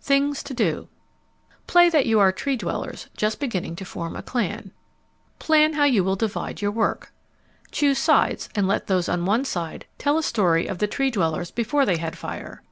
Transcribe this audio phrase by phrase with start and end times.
[0.00, 0.88] THINGS TO DO
[1.68, 4.72] Play that you are Tree dwellers just beginning to form a clan.
[5.38, 7.12] Plan how you will divide your work.
[7.70, 11.52] _Choose sides and let those on one side tell a story of the Tree dwellers
[11.52, 12.62] before they had fire.